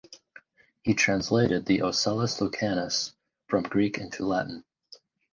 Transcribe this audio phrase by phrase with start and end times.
[0.81, 3.13] He translated the "Ocellus Lucanus"
[3.47, 4.63] from Greek into Latin.